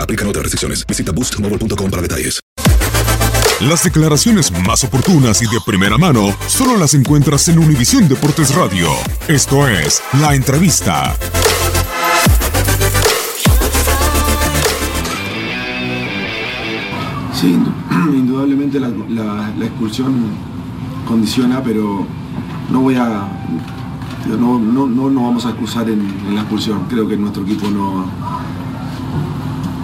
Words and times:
Aplican 0.00 0.28
otras 0.28 0.44
restricciones. 0.44 0.84
Visita 0.86 1.12
boostmobile.com 1.12 1.90
para 1.90 2.02
detalles. 2.02 2.40
Las 3.60 3.84
declaraciones 3.84 4.50
más 4.66 4.82
oportunas 4.84 5.40
y 5.42 5.46
de 5.46 5.58
primera 5.64 5.96
mano 5.96 6.36
solo 6.48 6.76
las 6.76 6.92
encuentras 6.94 7.48
en 7.48 7.58
Univisión 7.60 8.08
Deportes 8.08 8.54
Radio. 8.54 8.88
Esto 9.28 9.68
es 9.68 10.02
La 10.20 10.34
Entrevista. 10.34 11.16
Sí, 17.32 17.58
indudablemente 18.14 18.78
la, 18.80 18.88
la- 19.08 19.52
la 19.56 19.64
expulsión 19.64 20.14
condiciona, 21.06 21.62
pero 21.62 22.06
no 22.70 22.80
voy 22.80 22.94
a. 22.96 23.28
No, 24.28 24.58
no, 24.58 24.86
no 24.86 25.10
nos 25.10 25.22
vamos 25.22 25.44
a 25.46 25.50
excusar 25.50 25.88
en, 25.90 26.00
en 26.26 26.34
la 26.34 26.42
expulsión. 26.42 26.84
Creo 26.88 27.06
que 27.06 27.16
nuestro 27.16 27.42
equipo 27.42 27.68
no, 27.68 28.06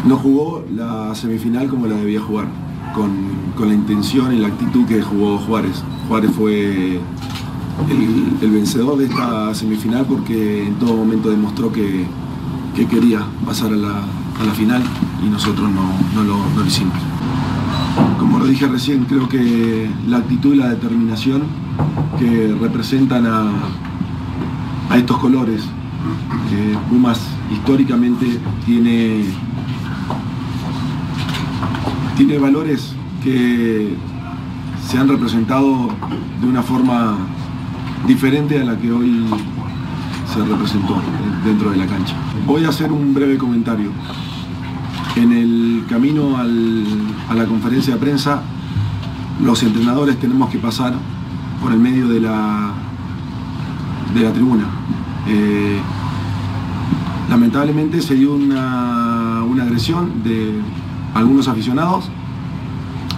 no 0.05 0.17
jugó 0.17 0.65
la 0.75 1.15
semifinal 1.15 1.69
como 1.69 1.87
la 1.87 1.97
debía 1.97 2.21
jugar, 2.21 2.47
con, 2.95 3.11
con 3.57 3.69
la 3.69 3.75
intención 3.75 4.35
y 4.35 4.39
la 4.39 4.49
actitud 4.49 4.87
que 4.87 5.03
jugó 5.03 5.39
Juárez. 5.39 5.83
Juárez 6.09 6.31
fue 6.33 7.01
el, 7.89 8.39
el 8.41 8.51
vencedor 8.51 8.99
de 8.99 9.07
esta 9.07 9.55
semifinal 9.55 10.07
porque 10.07 10.67
en 10.67 10.75
todo 10.75 10.95
momento 10.97 11.31
demostró 11.31 11.73
que, 11.73 12.07
que 12.75 12.87
quería 12.87 13.21
pasar 13.45 13.73
a 13.73 13.77
la, 13.77 14.05
a 14.41 14.45
la 14.45 14.53
final 14.53 14.83
y 15.25 15.29
nosotros 15.29 15.71
no, 15.71 15.93
no 16.15 16.25
lo, 16.25 16.67
hicimos. 16.67 16.97
Como 18.19 18.39
lo 18.39 18.47
dije 18.47 18.67
recién, 18.67 19.05
creo 19.05 19.29
que 19.29 19.91
la 20.09 20.19
actitud 20.19 20.55
y 20.55 20.59
la 20.59 20.71
determinación 20.71 21.43
que 22.19 22.55
representan 22.61 23.27
a, 23.27 23.51
a 24.89 24.97
estos 24.97 25.19
colores, 25.19 25.63
que 26.49 26.79
Pumas 26.89 27.21
históricamente 27.53 28.27
tiene, 28.65 29.25
tiene 32.27 32.37
valores 32.37 32.93
que 33.25 33.95
se 34.87 34.99
han 34.99 35.09
representado 35.09 35.89
de 36.43 36.47
una 36.47 36.63
forma 36.63 37.17
diferente 38.07 38.61
a 38.61 38.65
la 38.65 38.77
que 38.77 38.93
hoy 38.93 39.25
se 40.31 40.45
representó 40.45 41.01
dentro 41.47 41.71
de 41.71 41.79
la 41.79 41.87
cancha. 41.87 42.15
Voy 42.47 42.67
a 42.67 42.69
hacer 42.69 42.93
un 42.93 43.15
breve 43.15 43.39
comentario. 43.39 43.91
En 45.17 45.33
el 45.33 45.85
camino 45.89 46.37
a 46.37 47.35
la 47.35 47.47
conferencia 47.47 47.95
de 47.95 48.01
prensa, 48.01 48.43
los 49.43 49.63
entrenadores 49.63 50.19
tenemos 50.19 50.51
que 50.51 50.59
pasar 50.59 50.93
por 51.63 51.73
el 51.73 51.79
medio 51.79 52.07
de 52.07 52.21
la, 52.21 52.71
de 54.13 54.21
la 54.21 54.33
tribuna. 54.35 54.65
Eh, 55.27 55.79
lamentablemente 57.31 58.03
se 58.03 58.15
dio 58.15 58.35
una, 58.35 59.43
una 59.43 59.63
agresión 59.63 60.23
de 60.23 60.61
algunos 61.15 61.49
aficionados, 61.49 62.09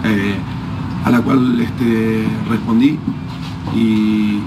eh, 0.03 0.35
a 1.05 1.09
la 1.11 1.21
cual 1.21 1.59
este, 1.59 2.25
respondí 2.49 2.97
y 3.75 4.39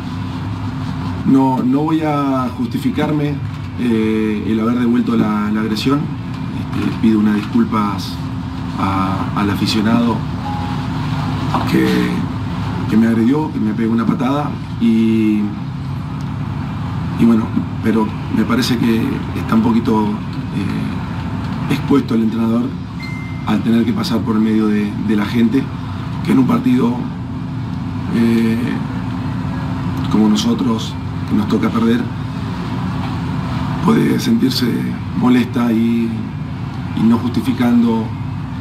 no, 1.26 1.62
no 1.62 1.80
voy 1.82 2.02
a 2.02 2.48
justificarme 2.56 3.34
eh, 3.80 4.44
el 4.46 4.60
haber 4.60 4.78
devuelto 4.78 5.16
la, 5.16 5.48
agresión. 5.48 6.00
Este, 6.74 7.00
pido 7.00 7.18
unas 7.18 7.36
disculpas 7.36 8.14
al 9.36 9.50
aficionado 9.50 10.16
que, 11.70 11.86
que 12.90 12.96
me 12.96 13.06
agredió, 13.06 13.52
que 13.52 13.58
me 13.58 13.72
pegó 13.72 13.92
una 13.92 14.04
patada 14.06 14.50
y, 14.80 15.40
y 17.18 17.24
bueno, 17.24 17.46
pero 17.82 18.06
me 18.36 18.44
parece 18.44 18.76
que 18.78 19.02
está 19.36 19.54
un 19.54 19.62
poquito 19.62 20.06
eh, 20.06 21.72
expuesto 21.72 22.14
el 22.14 22.24
entrenador 22.24 22.62
al 23.46 23.62
tener 23.62 23.84
que 23.84 23.92
pasar 23.92 24.20
por 24.20 24.36
el 24.36 24.42
medio 24.42 24.66
de, 24.66 25.16
la 25.16 25.24
gente, 25.24 25.62
que 26.24 26.32
en 26.32 26.38
un 26.40 26.46
partido 26.46 26.96
eh, 28.14 28.58
como 30.10 30.28
nosotros, 30.28 30.94
que 31.28 31.36
nos 31.36 31.48
toca 31.48 31.70
perder, 31.70 32.00
puede 33.84 34.18
sentirse 34.18 34.66
molesta 35.18 35.72
y, 35.72 36.10
y 36.96 37.02
no 37.02 37.18
justificando 37.18 38.04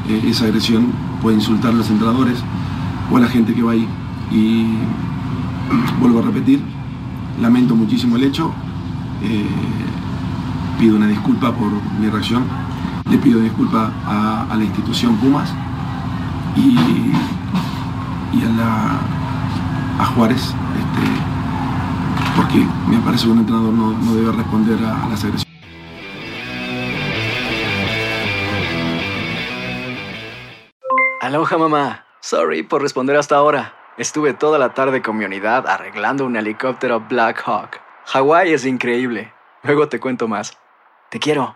eh, 0.08 0.22
esa 0.28 0.46
agresión, 0.46 0.88
puede 1.22 1.38
insultar 1.38 1.72
a 1.72 1.76
los 1.76 1.90
entrenadores 1.90 2.38
o 3.12 3.18
a 3.18 3.20
la 3.20 3.28
gente 3.28 3.54
que 3.54 3.64
va 3.64 3.72
ahí. 3.72 3.88
Y 4.32 4.68
vuelvo 6.00 6.20
a 6.20 6.22
repetir, 6.22 6.62
lamento 7.42 7.76
muchísimo 7.76 8.16
el 8.18 8.24
hecho, 8.24 8.52
eh, 9.24 9.48
pido 10.80 10.96
una 10.96 11.08
disculpa 11.08 11.52
por 11.52 11.72
mi 12.00 12.08
reacción, 12.08 12.44
le 13.10 13.18
pido 13.18 13.40
disculpa 13.40 13.92
a, 14.06 14.56
la 14.56 14.64
institución 14.64 15.16
Pumas 15.18 15.54
y, 16.56 17.12
a, 18.44 18.50
la, 18.50 20.06
Juárez, 20.16 20.42
este, 20.42 21.06
porque 22.36 22.66
me 22.88 22.98
parece 23.00 23.26
que 23.26 23.32
un 23.32 23.40
entrenador 23.40 23.74
no, 23.74 24.14
debe 24.14 24.32
responder 24.32 24.84
a, 24.84 25.04
a 25.04 25.10
las 25.10 25.24
agresiones. 25.24 25.46
Aloha 31.22 31.58
mamá. 31.58 32.06
Sorry 32.22 32.64
por 32.64 32.82
responder 32.82 33.18
hasta 33.18 33.36
ahora. 33.36 33.74
Estuve 33.98 34.34
toda 34.34 34.60
la 34.60 34.74
tarde 34.74 35.02
con 35.02 35.18
mi 35.18 35.26
unidad 35.26 35.68
arreglando 35.68 36.26
un 36.26 36.36
helicóptero 36.36 37.00
Black 37.02 37.42
Hawk. 37.46 37.80
Hawái 38.06 38.54
es 38.54 38.66
increíble. 38.66 39.34
Luego 39.64 39.88
te 39.88 40.00
cuento 40.00 40.28
más. 40.28 40.58
Te 41.10 41.20
quiero. 41.20 41.56